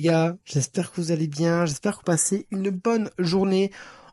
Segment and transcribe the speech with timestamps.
[0.00, 3.70] gars, j'espère que vous allez bien, j'espère que vous passez une bonne journée.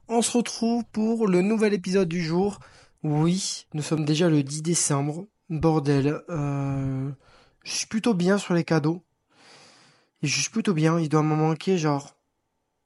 [0.08, 2.60] On se retrouve pour le nouvel épisode du jour.
[3.04, 5.28] Oui, nous sommes déjà le 10 décembre.
[5.50, 7.12] Bordel, euh,
[7.64, 9.04] je suis plutôt bien sur les cadeaux.
[10.24, 12.16] Je suis plutôt bien, il doit m'en manquer genre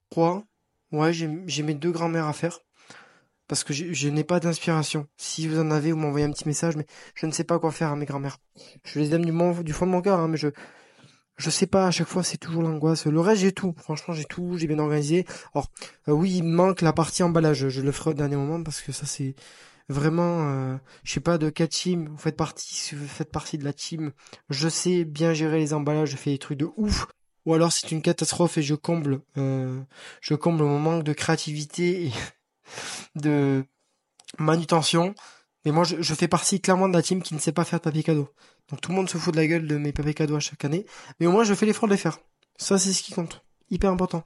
[0.10, 0.44] Quoi
[0.92, 2.60] Ouais, j'ai mes deux grands-mères à faire.
[3.48, 5.08] Parce que je, n'ai pas d'inspiration.
[5.18, 7.72] Si vous en avez, vous m'envoyez un petit message, mais je ne sais pas quoi
[7.72, 8.38] faire à mes grands-mères.
[8.84, 10.50] Je les aime du, du fond de mon cœur, hein, mais je,
[11.40, 13.06] je sais pas, à chaque fois c'est toujours l'angoisse.
[13.08, 15.26] Le reste j'ai tout, franchement j'ai tout, j'ai bien organisé.
[15.56, 15.70] Alors
[16.10, 18.92] euh, oui, il manque la partie emballage, je le ferai au dernier moment parce que
[18.92, 19.36] ça c'est
[19.88, 23.58] vraiment, euh, je sais pas de quelle team vous faites partie, si vous faites partie
[23.58, 24.12] de la team,
[24.50, 27.08] je sais bien gérer les emballages, je fais des trucs de ouf.
[27.46, 29.82] Ou alors c'est une catastrophe et je comble, euh,
[30.22, 32.12] je comble mon manque de créativité et
[33.16, 33.64] de
[34.38, 35.16] manutention.
[35.66, 37.84] Mais moi, je, fais partie clairement de la team qui ne sait pas faire de
[37.84, 38.30] papier cadeau.
[38.70, 40.64] Donc tout le monde se fout de la gueule de mes papiers cadeaux à chaque
[40.64, 40.86] année.
[41.20, 42.20] Mais au moins, je fais l'effort de les faire.
[42.58, 43.44] Ça, c'est ce qui compte.
[43.70, 44.24] Hyper important.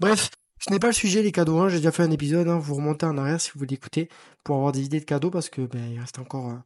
[0.00, 1.58] Bref, ce n'est pas le sujet, les cadeaux.
[1.58, 1.68] Hein.
[1.68, 2.48] J'ai déjà fait un épisode.
[2.48, 2.58] Hein.
[2.58, 4.08] Vous remontez en arrière si vous voulez écouter
[4.44, 6.56] pour avoir des idées de cadeaux parce que ben, il reste encore euh,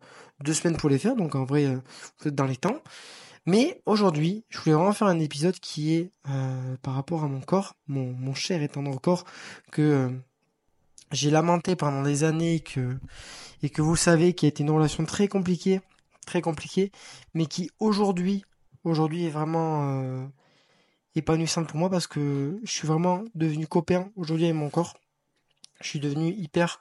[0.40, 1.16] deux semaines pour les faire.
[1.16, 1.78] Donc en vrai, euh,
[2.20, 2.82] vous êtes dans les temps.
[3.46, 7.40] Mais aujourd'hui, je voulais vraiment faire un épisode qui est euh, par rapport à mon
[7.40, 9.24] corps, mon, mon cher et tendre corps,
[9.70, 10.10] que
[11.12, 12.98] j'ai lamenté pendant des années que
[13.62, 15.80] et que vous savez qui a été une relation très compliquée,
[16.26, 16.92] très compliquée,
[17.34, 18.44] mais qui aujourd'hui,
[18.84, 20.26] aujourd'hui est vraiment euh,
[21.14, 24.94] épanouissante pour moi parce que je suis vraiment devenu copain aujourd'hui avec mon corps.
[25.80, 26.80] Je suis devenu hyper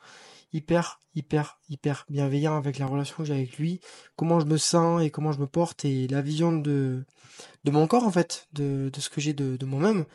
[0.56, 3.81] hyper, hyper, hyper bienveillant avec la relation que j'ai avec lui,
[4.16, 7.03] comment je me sens et comment je me porte et la vision de,
[7.66, 10.06] de mon corps en fait, de, de ce que j'ai de, de moi-même.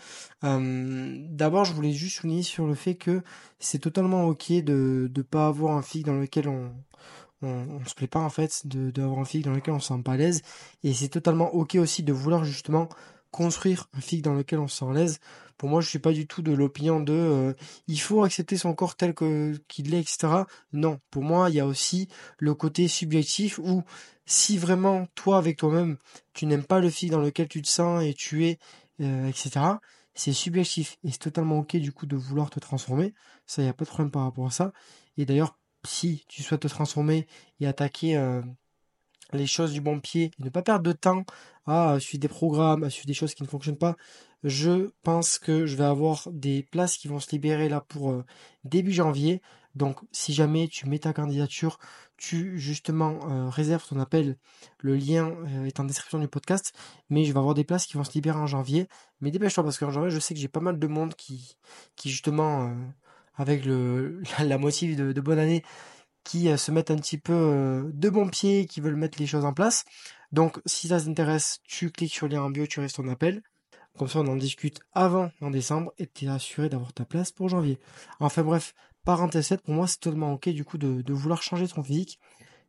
[0.45, 3.23] Euh, D'abord, je voulais juste souligner sur le fait que
[3.59, 6.73] c'est totalement ok de ne pas avoir un physique dans lequel on,
[7.43, 10.13] on, se plaît pas en fait, d'avoir un physique dans lequel on se sent pas
[10.13, 10.43] à l'aise.
[10.85, 12.89] Et c'est totalement ok aussi de vouloir justement
[13.31, 15.21] construire un physique dans lequel on se sent à l'aise
[15.61, 17.53] pour moi, je suis pas du tout de l'opinion de euh,
[17.87, 20.45] il faut accepter son corps tel que qu'il est, etc.
[20.73, 23.83] Non, pour moi, il y a aussi le côté subjectif où
[24.25, 25.99] si vraiment toi avec toi-même
[26.33, 28.59] tu n'aimes pas le physique dans lequel tu te sens et tu es,
[29.03, 29.51] euh, etc.
[30.15, 33.13] C'est subjectif et c'est totalement ok du coup de vouloir te transformer.
[33.45, 34.73] Ça, il y a pas de problème par rapport à ça.
[35.19, 37.27] Et d'ailleurs, si tu souhaites te transformer
[37.61, 38.41] et attaquer euh,
[39.33, 41.25] les choses du bon pied et ne pas perdre de temps
[41.67, 43.97] à suivre des programmes, à suivre des choses qui ne fonctionnent pas,
[44.43, 48.25] je pense que je vais avoir des places qui vont se libérer là pour euh,
[48.65, 49.43] début janvier.
[49.75, 51.79] Donc si jamais tu mets ta candidature,
[52.17, 54.37] tu justement euh, réserves ton appel.
[54.79, 56.75] Le lien euh, est en description du podcast.
[57.11, 58.89] Mais je vais avoir des places qui vont se libérer en janvier.
[59.21, 61.57] Mais dépêche-toi parce qu'en janvier, je sais que j'ai pas mal de monde qui,
[61.97, 62.75] qui justement,
[63.37, 65.63] avec le, la, motive de, de bonne année,
[66.25, 69.53] qui se mettent un petit peu de bon pied, qui veulent mettre les choses en
[69.53, 69.85] place.
[70.33, 73.43] Donc si ça t'intéresse, tu cliques sur le lien en bio, tu restes ton appel.
[73.99, 77.33] Comme ça, on en discute avant en décembre et tu es assuré d'avoir ta place
[77.33, 77.79] pour janvier.
[78.21, 81.83] Enfin bref, parenthèse 7, pour moi, c'est totalement ok du coup de, vouloir changer son
[81.83, 82.21] physique.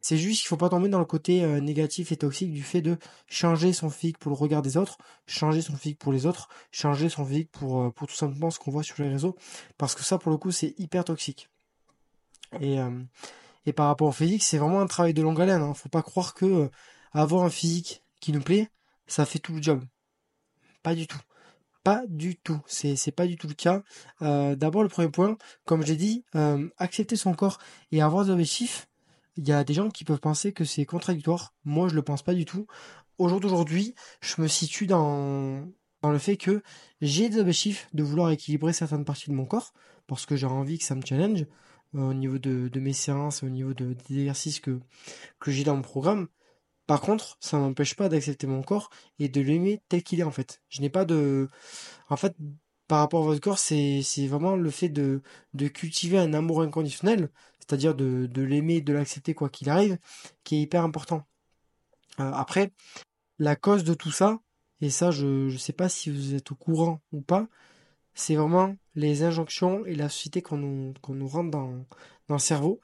[0.04, 2.82] C'est juste qu'il faut pas tomber dans le côté euh, négatif et toxique du fait
[2.82, 2.98] de
[3.28, 4.98] changer son physique pour le regard des autres,
[5.28, 8.72] changer son physique pour les autres, changer son physique euh, pour tout simplement ce qu'on
[8.72, 9.36] voit sur les réseaux.
[9.78, 11.51] Parce que ça, pour le coup, c'est hyper toxique.
[12.60, 13.04] Et, euh,
[13.66, 15.62] et par rapport au physique, c'est vraiment un travail de longue haleine.
[15.62, 15.74] Hein.
[15.74, 16.70] Faut pas croire que
[17.14, 18.70] avoir un physique qui nous plaît,
[19.08, 19.84] ça fait tout le job.
[20.84, 21.20] Pas du tout.
[21.84, 22.62] Pas du tout.
[22.68, 23.84] C'est, c'est pas du tout le cas.
[24.22, 27.60] Euh, d'abord, le premier point, comme j'ai dit, euh, accepter son corps
[27.92, 28.88] et avoir des objectifs.
[29.38, 31.54] Il y a des gens qui peuvent penser que c'est contradictoire.
[31.64, 32.68] Moi, je le pense pas du tout.
[33.18, 35.66] Au jour d'aujourd'hui, je me situe dans,
[36.02, 36.62] dans le fait que
[37.02, 39.74] j'ai des objectifs de vouloir équilibrer certaines parties de mon corps
[40.08, 41.46] parce que j'ai envie que ça me challenge euh,
[41.94, 44.80] au niveau de, de, mes séances, au niveau de, des exercices que,
[45.40, 46.28] que j'ai dans mon programme.
[46.88, 50.32] Par contre, ça m'empêche pas d'accepter mon corps et de l'aimer tel qu'il est en
[50.32, 50.62] fait.
[50.70, 51.48] Je n'ai pas de...
[52.10, 52.36] En fait,
[52.88, 55.22] par rapport à votre corps, c'est, c'est vraiment le fait de,
[55.54, 57.30] de cultiver un amour inconditionnel,
[57.60, 59.98] c'est-à-dire de, de l'aimer, de l'accepter quoi qu'il arrive,
[60.44, 61.26] qui est hyper important.
[62.20, 62.74] Euh, après,
[63.40, 64.40] la cause de tout ça,
[64.82, 67.48] et ça je ne sais pas si vous êtes au courant ou pas,
[68.14, 71.86] c'est vraiment les injonctions et la société qu'on nous, qu'on nous rentre dans,
[72.30, 72.80] le cerveau.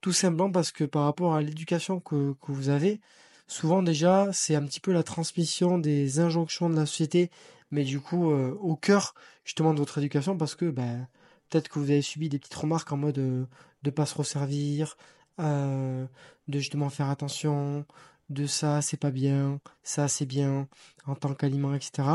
[0.00, 3.00] Tout simplement parce que par rapport à l'éducation que, que vous avez,
[3.46, 7.30] souvent déjà c'est un petit peu la transmission des injonctions de la société,
[7.70, 9.14] mais du coup euh, au cœur
[9.44, 11.06] justement de votre éducation parce que ben,
[11.48, 13.44] peut-être que vous avez subi des petites remarques en mode euh,
[13.82, 14.96] de pas se resservir,
[15.40, 16.06] euh,
[16.48, 17.84] de justement faire attention,
[18.30, 20.68] de ça c'est pas bien, ça c'est bien
[21.06, 22.08] en tant qu'aliment, etc.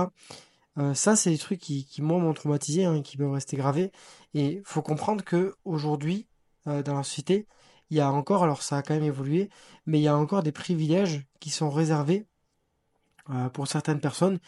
[0.93, 3.91] ça c'est des trucs qui, moi m'ont traumatisé, hein, qui peuvent rester gravés.
[4.33, 6.27] Et faut comprendre que aujourd'hui
[6.65, 7.47] dans la société,
[7.89, 9.49] il y a encore, alors ça a quand même évolué,
[9.85, 12.25] mais il y a encore des privilèges qui sont réservés
[13.29, 14.39] euh, pour certaines personnes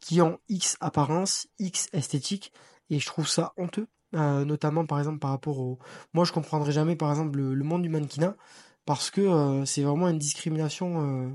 [0.00, 2.52] qui ont X apparence, X esthétique,
[2.90, 3.88] et je trouve ça honteux.
[4.14, 5.78] Euh, notamment par exemple par rapport au...
[6.12, 8.36] Moi je comprendrai jamais par exemple le, monde du mannequinat,
[8.84, 11.30] parce que euh, c'est vraiment une discrimination, euh,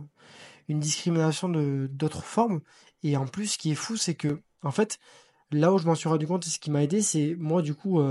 [0.67, 2.61] une discrimination de d'autres formes.
[3.03, 4.99] Et en plus, ce qui est fou, c'est que, en fait,
[5.51, 8.01] là où je m'en suis rendu compte ce qui m'a aidé, c'est moi du coup,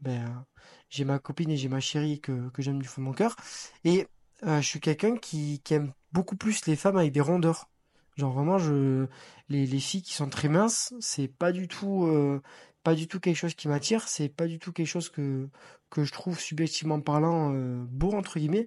[0.00, 0.46] ben,
[0.88, 3.36] j'ai ma copine et j'ai ma chérie que, que j'aime du fond de mon cœur.
[3.84, 4.06] Et
[4.44, 7.68] je suis quelqu'un qui, qui aime beaucoup plus les femmes avec des rondeurs.
[8.16, 9.06] Genre vraiment, je
[9.48, 12.40] les, les filles qui sont très minces, c'est pas du tout euh,
[12.82, 15.48] pas du tout quelque chose qui m'attire, c'est pas du tout quelque chose que
[15.90, 18.66] que je trouve subjectivement parlant euh, beau entre guillemets.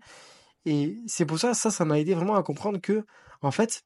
[0.70, 3.06] Et c'est pour ça, ça, ça m'a aidé vraiment à comprendre que
[3.42, 3.84] en fait,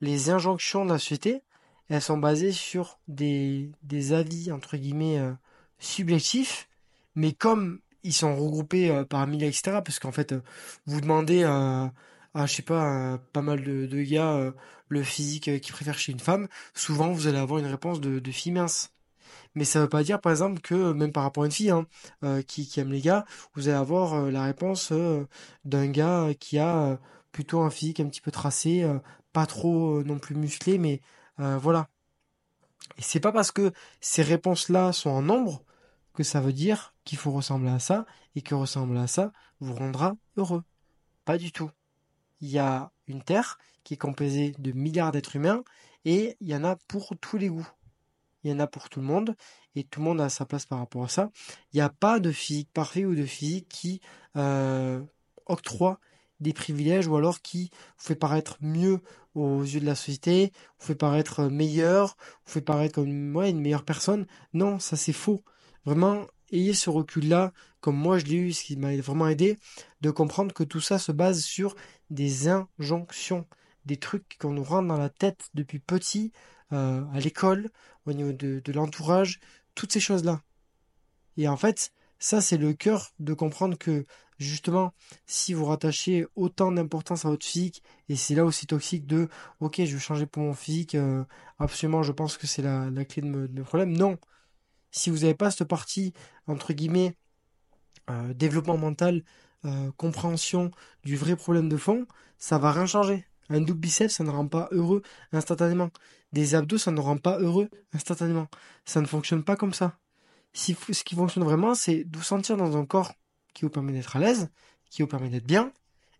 [0.00, 1.42] les injonctions de la société,
[1.88, 3.72] elles sont basées sur des
[4.12, 5.32] avis entre guillemets euh,
[5.78, 6.68] subjectifs,
[7.14, 9.80] mais comme ils sont regroupés par milliers, etc.
[9.84, 10.34] Parce qu'en fait,
[10.86, 11.92] vous demandez à
[12.34, 14.52] ah, je sais pas, pas mal de, gars, euh,
[14.88, 18.20] le physique euh, qu'ils préfèrent chez une femme, souvent vous allez avoir une réponse de,
[18.20, 18.92] de fille mince.
[19.54, 21.86] Mais ça veut pas dire, par exemple, que même par rapport à une fille hein,
[22.24, 23.24] euh, qui, qui aime les gars,
[23.54, 24.92] vous allez avoir la réponse
[25.64, 26.98] d'un gars qui a
[27.32, 28.86] plutôt un physique un petit peu tracé,
[29.32, 31.00] pas trop non plus musclé, mais
[31.38, 31.88] voilà.
[32.98, 35.62] Et c'est pas parce que ces réponses-là sont en nombre
[36.14, 38.06] que ça veut dire qu'il faut ressembler à ça
[38.36, 40.62] et que ressembler à ça vous rendra heureux.
[41.24, 41.70] Pas du tout
[42.40, 45.62] il y a une Terre qui est composée de milliards d'êtres humains
[46.04, 47.68] et il y en a pour tous les goûts.
[48.42, 49.36] Il y en a pour tout le monde
[49.74, 51.30] et tout le monde a sa place par rapport à ça.
[51.72, 54.00] Il n'y a pas de physique parfait ou de physique qui
[54.36, 55.00] euh,
[55.46, 56.00] octroie
[56.40, 59.00] des privilèges ou alors qui vous fait paraître mieux
[59.34, 62.16] aux yeux de la société, vous fait paraître meilleur,
[62.46, 64.26] vous fait paraître comme une meilleure personne.
[64.54, 65.42] Non, ça c'est faux.
[65.84, 69.58] Vraiment, ayez ce recul-là, comme moi je l'ai eu, ce qui m'a vraiment aidé,
[70.00, 71.76] de comprendre que tout ça se base sur
[72.10, 73.46] des injonctions,
[73.90, 76.30] des trucs qu'on nous rentre dans la tête depuis petit,
[76.72, 77.70] euh, à l'école,
[78.06, 79.40] au niveau de, l'entourage,
[79.74, 80.42] toutes ces choses-là.
[81.36, 84.06] Et en fait, ça c'est le cœur de comprendre que
[84.38, 84.94] justement,
[85.26, 89.28] si vous rattachez autant d'importance à votre physique, et c'est là aussi toxique de
[89.58, 91.24] ok, je vais changer pour mon physique, euh,
[91.58, 93.96] absolument, je pense que c'est la, la, clé de, mes problèmes.
[93.96, 94.18] Non,
[94.92, 96.12] si vous n'avez pas cette partie,
[96.46, 97.16] entre guillemets,
[98.08, 99.24] euh, développement mental,
[99.98, 100.70] compréhension
[101.04, 102.06] du vrai problème de fond,
[102.38, 103.26] ça va rien changer.
[103.50, 105.02] Un double biceps, ça ne rend pas heureux
[105.32, 105.90] instantanément.
[106.32, 108.46] Des abdos, ça ne rend pas heureux instantanément.
[108.84, 109.98] Ça ne fonctionne pas comme ça.
[110.52, 110.72] Ce
[111.04, 113.12] qui fonctionne vraiment, c'est de vous sentir dans un corps
[113.52, 114.48] qui vous permet d'être à l'aise,
[114.88, 115.72] qui vous permet d'être bien,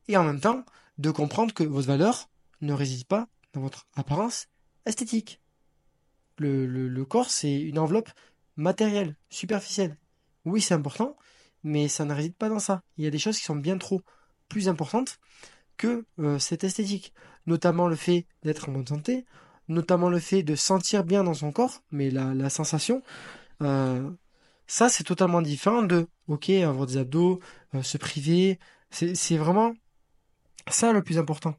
[0.08, 0.64] et en même temps,
[0.98, 2.28] de comprendre que votre valeur
[2.60, 4.48] ne réside pas dans votre apparence
[4.86, 5.40] esthétique.
[6.38, 8.10] Le, corps, c'est une enveloppe
[8.56, 9.96] matériel, superficiel.
[10.44, 11.16] Oui, c'est important,
[11.62, 12.82] mais ça ne réside pas dans ça.
[12.96, 14.02] Il y a des choses qui sont bien trop
[14.48, 15.18] plus importantes
[15.80, 17.14] que euh, cette esthétique.
[17.46, 19.24] Notamment le fait d'être en bonne santé,
[19.66, 23.02] notamment le fait de sentir bien dans son corps, mais la, sensation,
[23.62, 24.10] euh,
[24.66, 27.40] ça c'est totalement différent de, ok, avoir des abdos,
[27.74, 28.58] euh, se priver,
[28.90, 29.72] c'est vraiment
[30.68, 31.56] ça le plus important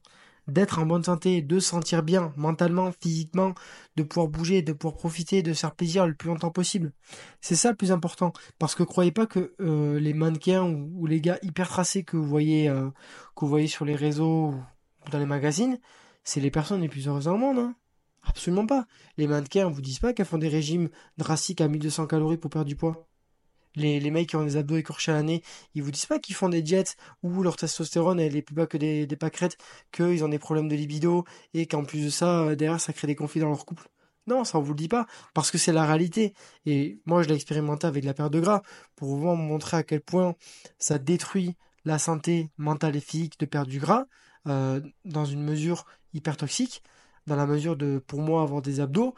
[0.52, 3.54] d'être en bonne santé, de se sentir bien mentalement, physiquement,
[3.96, 6.94] de pouvoir bouger, de pouvoir profiter, de se faire plaisir le plus longtemps possible.
[7.42, 8.34] C'est ça le plus important.
[8.60, 12.28] Parce que croyez pas que euh, les mannequins ou, les gars hyper tracés que vous
[12.28, 12.90] voyez, euh,
[13.36, 15.80] que vous voyez sur les réseaux ou dans les magazines,
[16.24, 17.60] c'est les personnes les plus heureuses au monde.
[17.60, 17.76] Hein.
[18.24, 18.86] Absolument pas.
[19.18, 22.68] Les mannequins vous disent pas qu'elles font des régimes drastiques à 1200 calories pour perdre
[22.68, 23.08] du poids
[23.76, 25.44] les, mecs qui ont des abdos écorchés à l'année,
[25.76, 28.78] ils vous disent pas qu'ils font des diètes où leur testostérone est plus bas que
[28.78, 29.58] des, des pâquerettes,
[29.92, 33.08] qu'ils ont des problèmes de libido et qu'en plus de ça, euh, derrière ça crée
[33.08, 33.88] des conflits dans leur couple.
[34.28, 36.34] Non, ça on vous le dit pas, parce que c'est la réalité.
[36.66, 38.62] Et moi je l'ai expérimenté avec la perte de gras,
[38.96, 40.36] pour vous montrer à quel point
[40.78, 44.06] ça détruit la santé mentale et physique de perdre du gras,
[44.48, 46.84] euh, dans une mesure hyper toxique,
[47.28, 49.16] dans la mesure de pour moi avoir des abdos,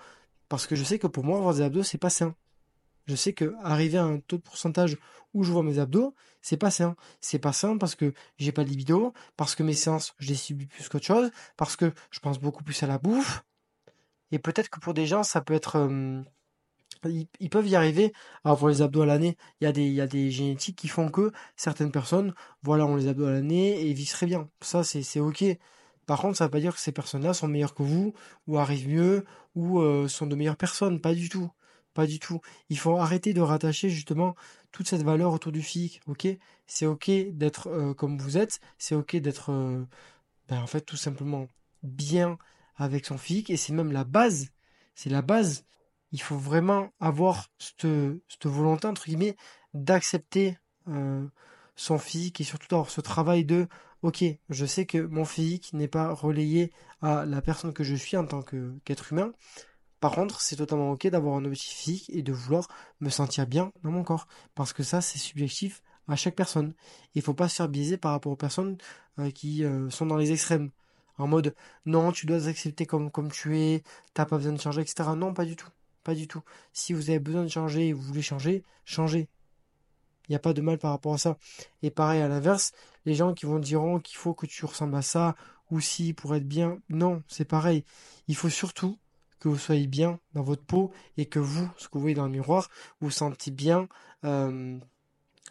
[0.49, 2.35] parce que je sais que pour moi avoir des abdos c'est pas sain.
[3.05, 4.97] Je sais que arriver à un taux de pourcentage
[5.33, 6.95] où je vois mes abdos, c'est pas sain.
[7.21, 10.35] C'est pas sain parce que j'ai pas de libido, parce que mes séances, je les
[10.35, 13.43] subis plus qu'autre chose, parce que je pense beaucoup plus à la bouffe.
[14.31, 15.89] Et peut-être que pour des gens, ça peut être...
[17.05, 18.13] Ils, peuvent y arriver
[18.45, 19.37] à avoir les abdos à l'année.
[19.59, 23.31] Il y, a des, génétiques qui font que certaines personnes, voilà, ont les abdos à
[23.31, 24.49] l'année et vivent très bien.
[24.61, 25.43] Ça, c'est ok.
[26.05, 28.13] Par contre, ça veut pas dire que ces personnes-là sont meilleures que vous,
[28.47, 31.01] ou arrivent mieux, ou euh, sont de meilleures personnes.
[31.01, 31.49] Pas du tout.
[31.93, 32.41] Pas du tout.
[32.69, 34.35] Il faut arrêter de rattacher justement
[34.71, 36.01] toute cette valeur autour du physique.
[36.65, 38.59] C'est ok d'être euh, comme vous êtes.
[38.77, 39.85] C'est ok d'être, euh,
[40.49, 41.47] ben, tout simplement
[41.83, 42.37] bien
[42.75, 43.49] avec son physique.
[43.49, 44.49] Et c'est même la base.
[44.95, 45.65] C'est la base.
[46.11, 47.87] Il faut vraiment avoir cette,
[48.27, 49.35] cette volonté entre guillemets
[49.73, 50.57] d'accepter
[50.87, 51.27] euh,
[51.75, 53.67] son physique et surtout d'avoir ce travail de
[54.03, 56.71] ok, je sais que mon physique n'est pas relayé
[57.01, 58.43] à la personne que je suis en tant
[58.85, 59.33] qu'être humain.
[60.03, 62.67] Par contre, c'est totalement ok d'avoir un objectif physique et de vouloir
[62.99, 64.27] me sentir bien dans mon corps.
[64.53, 66.73] Parce que ça, c'est subjectif à chaque personne.
[67.15, 68.77] Il faut pas se faire biaiser par rapport aux personnes
[69.17, 70.71] euh, qui euh, sont dans les extrêmes.
[71.17, 71.55] En mode,
[71.85, 73.81] non, tu dois accepter comme, comme tu es,
[74.13, 75.11] t'as pas besoin de changer, etc.
[75.15, 75.69] Non, pas du tout.
[76.03, 76.41] Pas du tout.
[76.73, 79.29] Si vous avez besoin de changer et vous voulez changer, changez.
[80.27, 81.37] Il n'y a pas de mal par rapport à ça.
[81.81, 82.73] Et pareil, à l'inverse,
[83.05, 85.37] les gens qui vont diront qu'il faut que tu ressembles à ça,
[85.71, 87.85] ou si pour être bien, non, c'est pareil.
[88.27, 88.97] Il faut surtout
[89.43, 92.23] que vous soyez bien dans votre peau et que vous, ce que vous voyez dans
[92.23, 92.69] le miroir,
[93.01, 93.89] vous, sentez bien
[94.23, 94.79] euh,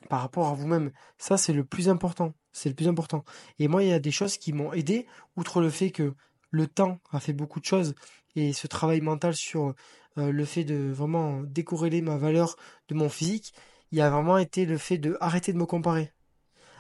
[0.09, 0.93] par rapport à vous-même.
[1.19, 2.33] Ça, c'est le plus important.
[2.53, 3.23] C'est le plus important.
[3.59, 5.07] Et moi, il y a des choses qui m'ont aidé,
[5.37, 6.15] outre le fait que
[6.51, 7.95] le temps a fait beaucoup de choses
[8.35, 9.75] et ce travail mental sur
[10.17, 12.57] euh, le fait de vraiment décorréler ma valeur
[12.89, 13.53] de mon physique,
[13.91, 16.13] il y a vraiment été le fait de arrêter de me comparer.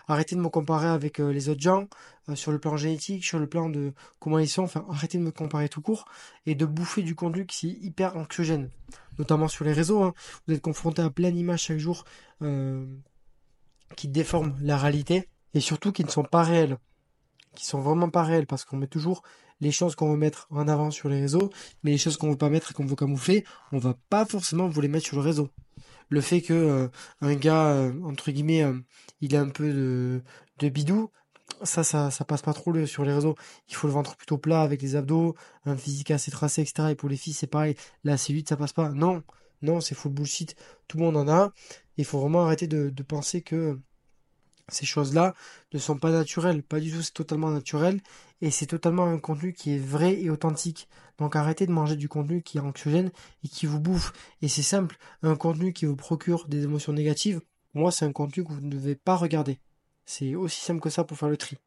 [0.08, 1.88] Arrêter de me comparer avec euh, les autres gens
[2.28, 5.22] euh, sur le plan génétique, sur le plan de comment ils sont, enfin arrêter de
[5.22, 6.06] me comparer tout court
[6.46, 8.70] et de bouffer du contenu qui est hyper anxiogène,
[9.18, 10.02] notamment sur les réseaux.
[10.02, 10.14] Hein.
[10.46, 12.04] Vous êtes confronté à plein d'images chaque jour
[13.96, 16.76] qui déforment la réalité et surtout qui ne sont pas réelles,
[17.54, 19.22] qui sont vraiment pas réelles parce qu'on met toujours
[19.62, 21.50] les choses qu'on veut mettre en avant sur les réseaux,
[21.84, 24.66] mais les choses qu'on veut pas mettre et qu'on veut camoufler, on va pas forcément
[24.68, 25.50] vous les mettre sur le réseau.
[26.08, 26.88] Le fait que euh,
[27.20, 28.74] un gars euh, entre guillemets euh,
[29.20, 31.10] il a un peu de, bidou,
[31.62, 33.36] ça, ça, ça passe pas trop sur les réseaux.
[33.68, 36.88] Il faut le ventre plutôt plat avec les abdos, un physique assez tracé, etc.
[36.90, 37.76] Et pour les filles, c'est pareil.
[38.04, 38.90] La cellulite, ça passe pas.
[38.90, 39.22] Non,
[39.62, 40.56] non, c'est full bullshit.
[40.88, 41.52] Tout le monde en a.
[41.98, 43.78] Il faut vraiment arrêter de penser que
[44.68, 45.34] ces choses-là
[45.72, 46.62] ne sont pas naturelles.
[46.62, 48.00] Pas du tout, c'est totalement naturel.
[48.40, 50.88] Et c'est totalement un contenu qui est vrai et authentique.
[51.18, 53.12] Donc arrêtez de manger du contenu qui est anxiogène
[53.44, 54.12] et qui vous bouffe.
[54.42, 57.40] Et c'est simple, un contenu qui vous procure des émotions négatives,
[57.74, 59.60] moi c'est un contenu que vous ne devez pas regarder.
[60.04, 61.58] C'est aussi simple que ça pour faire le tri.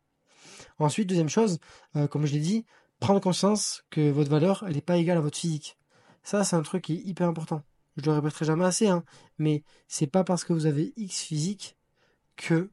[0.77, 1.59] Ensuite, deuxième chose,
[1.95, 2.65] euh, comme je l'ai dit,
[2.99, 5.77] prendre conscience que votre valeur, elle n'est pas égale à votre physique.
[6.23, 7.61] Ça, c'est un truc qui est hyper important.
[7.95, 9.05] Je le répéterai jamais assez, hein,
[9.37, 11.77] mais c'est pas parce que vous avez X physique
[12.35, 12.69] que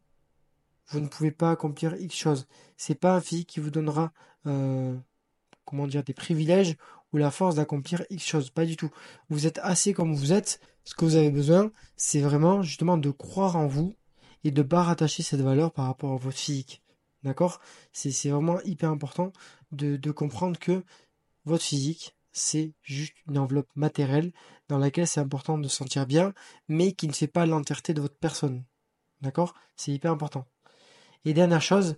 [0.89, 2.47] vous ne pouvez pas accomplir X chose.
[2.77, 4.13] C'est pas un physique qui vous donnera,
[4.47, 4.97] euh,
[5.65, 6.77] comment dire, des privilèges
[7.13, 8.51] ou la force d'accomplir X chose.
[8.51, 8.91] Pas du tout.
[9.29, 10.61] Vous êtes assez comme vous êtes.
[10.85, 13.95] Ce que vous avez besoin, c'est vraiment justement de croire en vous
[14.45, 16.83] et de pas rattacher cette valeur par rapport à votre physique.
[17.23, 17.61] D'accord?
[17.93, 19.33] C'est vraiment hyper important
[19.71, 20.83] de, de comprendre que
[21.45, 24.33] votre physique, c'est juste une enveloppe matérielle
[24.69, 26.35] dans laquelle c'est important de se sentir bien,
[26.69, 28.65] mais qui ne fait pas l'entièreté de votre personne.
[29.21, 29.55] D'accord?
[29.77, 30.47] C'est hyper important.
[31.25, 31.97] Et dernière chose,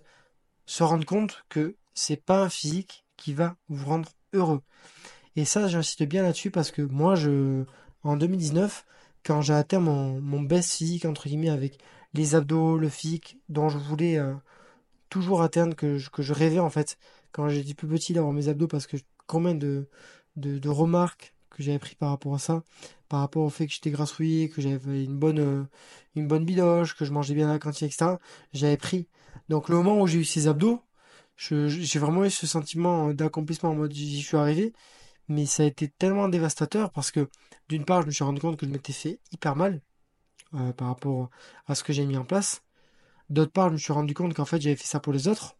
[0.65, 4.61] se rendre compte que c'est pas un physique qui va vous rendre heureux.
[5.35, 7.63] Et ça, j'insiste bien là-dessus parce que moi, je,
[8.03, 8.85] en 2019,
[9.23, 11.79] quand j'ai atteint mon, mon best physique, entre guillemets, avec
[12.13, 14.33] les abdos, le physique dont je voulais euh,
[15.09, 16.97] toujours atteindre, que je, que je rêvais en fait,
[17.31, 19.89] quand j'étais plus petit d'avoir mes abdos, parce que combien de,
[20.35, 22.63] de, de remarques que j'avais pris par rapport à ça,
[23.09, 25.63] par rapport au fait que j'étais grassouillé, que j'avais une bonne, euh,
[26.15, 28.17] une bonne bidoche, que je mangeais bien à la cantine, etc.
[28.53, 29.07] J'avais pris.
[29.49, 30.81] Donc le moment où j'ai eu ces abdos,
[31.37, 34.73] j'ai vraiment eu ce sentiment d'accomplissement en mode j'y suis arrivé,
[35.27, 37.29] mais ça a été tellement dévastateur parce que
[37.69, 39.81] d'une part je me suis rendu compte que je m'étais fait hyper mal
[40.53, 41.29] euh, par rapport
[41.67, 42.63] à ce que j'ai mis en place.
[43.29, 45.57] D'autre part je me suis rendu compte qu'en fait j'avais fait ça pour les autres.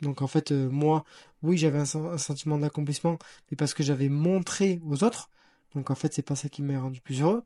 [0.00, 1.04] Donc en fait euh, moi
[1.42, 3.18] oui j'avais un, sentiment d'accomplissement,
[3.50, 5.30] mais parce que j'avais montré aux autres.
[5.74, 7.44] Donc en fait c'est pas ça qui m'a rendu plus heureux.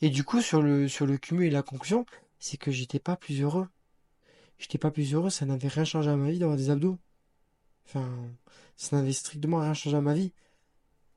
[0.00, 2.06] Et du coup sur le cumul et la conclusion,
[2.38, 3.66] c'est que j'étais pas plus heureux
[4.58, 6.98] j'étais pas plus heureux, ça n'avait rien changé à ma vie d'avoir des abdos.
[7.86, 8.10] Enfin,
[8.76, 10.32] ça n'avait strictement rien changé à ma vie.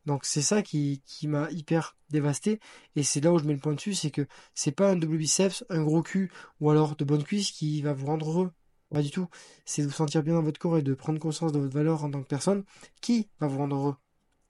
[0.05, 2.59] Donc c'est ça qui, qui m'a hyper dévasté.
[2.95, 5.17] Et c'est là où je mets le point dessus, c'est que c'est pas un double
[5.17, 8.51] biceps, un gros cul, ou alors de bonnes cuisses qui va vous rendre heureux.
[8.89, 9.27] Pas du tout.
[9.65, 12.03] C'est de vous sentir bien dans votre corps et de prendre conscience de votre valeur
[12.03, 12.63] en tant que personne
[13.01, 13.95] qui va vous rendre heureux.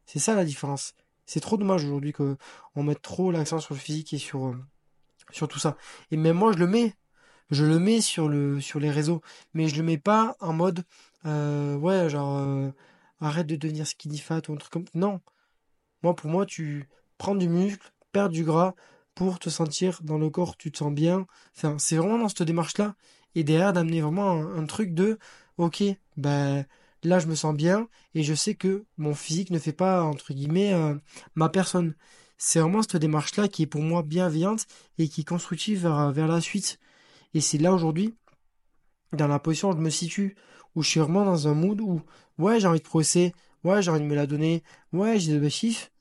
[0.05, 0.93] C'est ça la différence.
[1.29, 4.57] C'est trop dommage aujourd'hui qu'on mette trop l'accent sur le physique et sur, euh,
[5.29, 5.77] sur tout ça.
[6.09, 6.95] Et même moi je le mets
[7.51, 9.21] je le mets sur le sur les réseaux,
[9.53, 10.83] mais je le mets pas en mode
[11.27, 12.71] euh, ouais genre euh,
[13.21, 15.21] arrête de devenir skinny fat ou un truc comme non.
[16.01, 18.73] Moi pour moi tu prends du muscle, perds du gras
[19.13, 21.27] pour te sentir dans le corps, tu te sens bien.
[21.55, 22.95] Enfin, c'est vraiment dans cette démarche là
[23.35, 25.19] et derrière d'amener vraiment un, truc de
[25.57, 25.83] OK,
[26.17, 26.65] ben
[27.03, 30.33] là je me sens bien et je sais que mon physique ne fait pas entre
[30.33, 30.95] guillemets euh,
[31.35, 31.95] ma personne.
[32.37, 34.65] C'est vraiment cette démarche là qui est pour moi bienveillante
[34.97, 36.79] et qui est constructive vers, vers la suite.
[37.33, 38.15] Et c'est là aujourd'hui,
[39.13, 40.35] dans la position où je me situe,
[40.75, 42.01] où je suis vraiment dans un mood où,
[42.37, 44.63] ouais, j'ai envie de progresser, ouais, j'ai envie de me la donner,
[44.93, 45.91] ouais, j'ai des objectifs,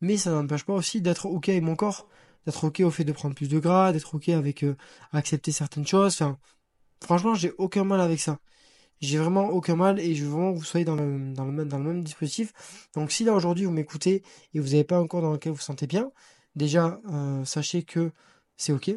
[0.00, 2.08] mais ça n'empêche pas aussi d'être ok avec mon corps,
[2.46, 4.76] d'être ok au fait de prendre plus de gras, d'être ok avec euh,
[5.12, 6.14] accepter certaines choses.
[6.14, 6.38] Enfin,
[7.02, 8.38] franchement, j'ai aucun mal avec ça.
[9.02, 12.52] J'ai vraiment aucun mal et je veux vraiment que vous soyez dans le, même, dispositif.
[12.94, 14.22] Donc si là aujourd'hui vous m'écoutez
[14.54, 16.12] et vous n'avez pas un corps dans lequel vous vous sentez bien,
[16.54, 18.12] déjà euh, sachez que
[18.56, 18.92] c'est ok,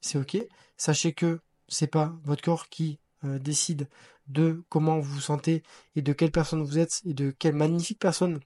[0.00, 0.38] c'est ok.
[0.78, 3.88] Sachez que c'est pas votre corps qui euh, décide
[4.28, 5.62] de comment vous vous sentez
[5.94, 8.40] et de quelle personne vous êtes et de quelle magnifique personne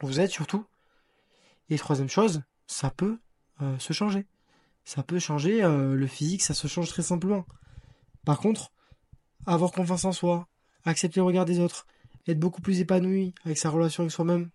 [0.00, 0.64] vous êtes surtout.
[1.68, 3.18] Et troisième chose, ça peut
[3.60, 4.26] euh, se changer.
[4.84, 7.46] Ça peut changer, le physique, ça se change très simplement.
[8.24, 8.72] Par contre,
[9.46, 10.48] avoir confiance en soi,
[10.84, 11.86] accepter le regard des autres,
[12.26, 14.50] être beaucoup plus épanoui avec sa relation avec soi-même,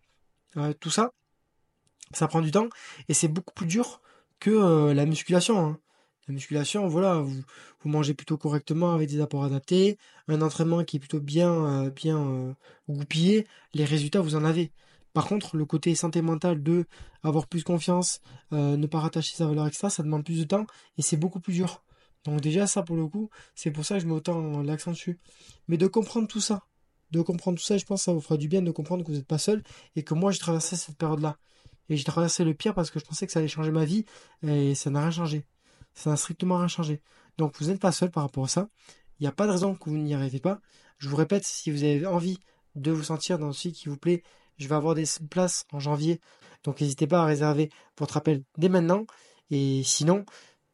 [0.57, 1.11] euh, tout ça,
[2.13, 2.69] ça prend du temps
[3.09, 4.01] et c'est beaucoup plus dur
[4.39, 5.57] que la musculation.
[5.59, 5.79] Hein.
[6.27, 7.43] La musculation, voilà, vous,
[7.85, 12.53] mangez plutôt correctement avec des apports adaptés, un entraînement qui est plutôt bien, bien
[12.89, 14.71] goupillé, les résultats vous en avez.
[15.17, 16.85] Par contre, le côté santé mentale de
[17.23, 18.21] avoir plus confiance,
[18.53, 20.67] euh, ne pas rattacher sa valeur extra, ça demande plus de temps
[20.99, 21.81] et c'est beaucoup plus dur.
[22.27, 25.17] Donc déjà ça pour le coup, c'est pour ça que je mets autant l'accent dessus.
[25.67, 26.63] Mais de comprendre tout ça,
[27.11, 29.09] de comprendre tout ça, je pense que ça vous fera du bien de comprendre que
[29.09, 29.63] vous n'êtes pas seul
[29.95, 31.37] et que moi j'ai traversé cette période-là.
[31.89, 34.05] Et j'ai traversé le pire parce que je pensais que ça allait changer ma vie
[34.43, 35.45] et ça n'a rien changé.
[35.93, 37.01] Ça n'a strictement rien changé.
[37.37, 38.69] Donc vous n'êtes pas seul par rapport à ça.
[39.19, 40.59] Il n'y a pas de raison que vous n'y arrivez pas.
[40.97, 42.39] Je vous répète, si vous avez envie
[42.75, 44.21] de vous sentir dans ce qui vous plaît
[44.57, 46.19] je vais avoir des places en janvier.
[46.63, 49.05] Donc n'hésitez pas à réserver votre appel dès maintenant.
[49.49, 50.25] Et sinon,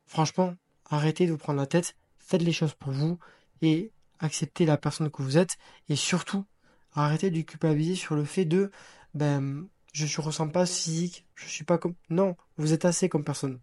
[0.05, 0.55] franchement,
[0.89, 1.95] arrêtez de vous prendre la tête.
[2.17, 3.19] Faites les choses pour vous
[3.61, 5.57] et acceptez la personne que vous êtes.
[5.89, 6.45] Et surtout,
[6.93, 8.71] arrêtez de culpabiliser sur le fait de
[9.13, 11.93] ben je ne ressens pas physique, je suis pas comme.
[12.09, 13.59] Non, vous êtes assez comme personne.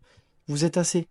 [0.47, 1.09] Vous êtes assez.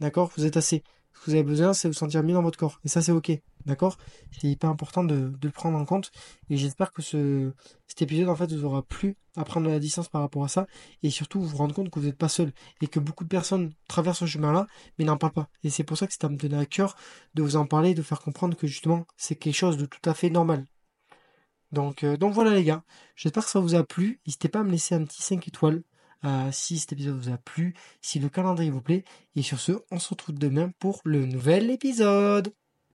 [0.00, 0.32] D'accord?
[0.36, 0.82] Vous êtes assez.
[1.14, 2.80] Ce que vous avez besoin, c'est vous sentir mieux dans votre corps.
[2.84, 3.32] Et ça, c'est ok.
[3.66, 3.96] D'accord?
[4.30, 6.10] C'est hyper important de, le prendre en compte.
[6.50, 7.52] Et j'espère que ce,
[7.86, 10.66] cet épisode, en fait, vous aura plu à prendre la distance par rapport à ça.
[11.02, 12.52] Et surtout, vous rendre compte que vous n'êtes pas seul.
[12.82, 14.66] Et que beaucoup de personnes traversent ce chemin-là,
[14.98, 15.48] mais n'en parlent pas.
[15.62, 16.96] Et c'est pour ça que à me donner à cœur
[17.34, 20.14] de vous en parler, de faire comprendre que justement, c'est quelque chose de tout à
[20.14, 20.66] fait normal.
[21.72, 22.84] Donc, euh, donc voilà les gars.
[23.16, 24.20] J'espère que ça vous a plu.
[24.26, 25.82] N'hésitez pas à me laisser un petit 5 étoiles
[26.24, 29.04] euh, si cet épisode vous a plu, si le calendrier vous plaît.
[29.36, 32.52] Et sur ce, on se retrouve demain pour le nouvel épisode.